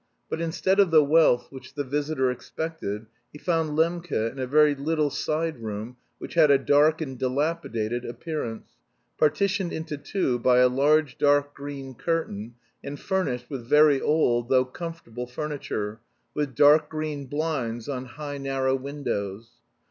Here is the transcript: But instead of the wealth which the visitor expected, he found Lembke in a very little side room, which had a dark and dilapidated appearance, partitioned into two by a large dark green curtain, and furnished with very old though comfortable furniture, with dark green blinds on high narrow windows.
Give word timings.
But 0.31 0.41
instead 0.41 0.79
of 0.79 0.89
the 0.89 1.03
wealth 1.03 1.51
which 1.51 1.75
the 1.75 1.83
visitor 1.83 2.31
expected, 2.31 3.05
he 3.31 3.37
found 3.37 3.77
Lembke 3.77 4.31
in 4.31 4.39
a 4.39 4.47
very 4.47 4.73
little 4.73 5.11
side 5.11 5.59
room, 5.59 5.95
which 6.17 6.33
had 6.33 6.49
a 6.49 6.57
dark 6.57 7.01
and 7.01 7.19
dilapidated 7.19 8.03
appearance, 8.03 8.71
partitioned 9.19 9.71
into 9.71 9.97
two 9.99 10.39
by 10.39 10.57
a 10.57 10.69
large 10.69 11.19
dark 11.19 11.53
green 11.53 11.93
curtain, 11.93 12.55
and 12.83 12.99
furnished 12.99 13.45
with 13.47 13.67
very 13.69 14.01
old 14.01 14.49
though 14.49 14.65
comfortable 14.65 15.27
furniture, 15.27 15.99
with 16.33 16.55
dark 16.55 16.89
green 16.89 17.27
blinds 17.27 17.87
on 17.87 18.05
high 18.05 18.39
narrow 18.39 18.73
windows. 18.75 19.51